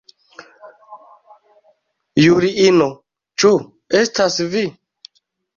[2.23, 2.89] Juliino,
[3.45, 3.55] ĉu
[4.03, 4.69] estas vi?